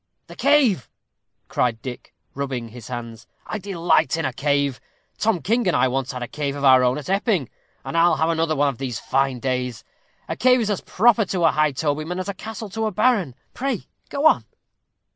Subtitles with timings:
[0.25, 0.89] "The cave!"
[1.47, 4.81] cried Dick, rubbing his hands; "I delight in a cave.
[5.19, 7.49] Tom King and I once had a cave of our own at Epping,
[7.85, 9.83] and I'll have another one of these fine days.
[10.27, 13.35] A cave is as proper to a high tobyman as a castle to a baron.
[13.53, 14.43] Pray go on."